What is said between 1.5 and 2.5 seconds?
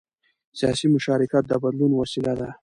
بدلون وسیله ده